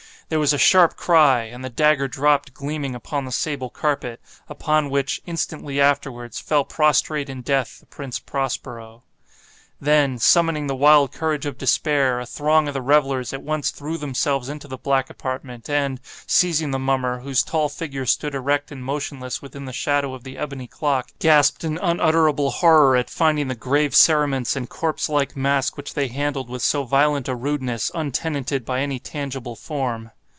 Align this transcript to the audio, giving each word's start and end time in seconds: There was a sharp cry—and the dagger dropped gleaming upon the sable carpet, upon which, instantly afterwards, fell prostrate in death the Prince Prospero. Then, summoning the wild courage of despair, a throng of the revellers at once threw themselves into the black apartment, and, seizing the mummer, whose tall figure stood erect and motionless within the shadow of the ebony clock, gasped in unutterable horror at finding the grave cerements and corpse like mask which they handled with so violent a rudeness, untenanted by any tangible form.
There 0.31 0.39
was 0.39 0.53
a 0.53 0.57
sharp 0.57 0.95
cry—and 0.95 1.61
the 1.61 1.69
dagger 1.69 2.07
dropped 2.07 2.53
gleaming 2.53 2.95
upon 2.95 3.25
the 3.25 3.33
sable 3.33 3.69
carpet, 3.69 4.21
upon 4.47 4.89
which, 4.89 5.21
instantly 5.25 5.81
afterwards, 5.81 6.39
fell 6.39 6.63
prostrate 6.63 7.29
in 7.29 7.41
death 7.41 7.81
the 7.81 7.85
Prince 7.87 8.17
Prospero. 8.19 9.03
Then, 9.81 10.17
summoning 10.19 10.67
the 10.67 10.73
wild 10.75 11.11
courage 11.11 11.45
of 11.45 11.57
despair, 11.57 12.21
a 12.21 12.25
throng 12.25 12.69
of 12.69 12.73
the 12.73 12.81
revellers 12.81 13.33
at 13.33 13.41
once 13.43 13.71
threw 13.71 13.97
themselves 13.97 14.47
into 14.47 14.69
the 14.69 14.77
black 14.77 15.09
apartment, 15.09 15.69
and, 15.69 15.99
seizing 16.25 16.71
the 16.71 16.79
mummer, 16.79 17.19
whose 17.19 17.43
tall 17.43 17.67
figure 17.67 18.05
stood 18.05 18.33
erect 18.33 18.71
and 18.71 18.85
motionless 18.85 19.41
within 19.41 19.65
the 19.65 19.73
shadow 19.73 20.13
of 20.13 20.23
the 20.23 20.37
ebony 20.37 20.65
clock, 20.65 21.09
gasped 21.19 21.65
in 21.65 21.77
unutterable 21.79 22.51
horror 22.51 22.95
at 22.95 23.09
finding 23.09 23.49
the 23.49 23.53
grave 23.53 23.93
cerements 23.93 24.55
and 24.55 24.69
corpse 24.69 25.09
like 25.09 25.35
mask 25.35 25.75
which 25.75 25.93
they 25.93 26.07
handled 26.07 26.49
with 26.49 26.61
so 26.61 26.85
violent 26.85 27.27
a 27.27 27.35
rudeness, 27.35 27.91
untenanted 27.93 28.63
by 28.63 28.79
any 28.79 28.97
tangible 28.97 29.57
form. 29.57 30.09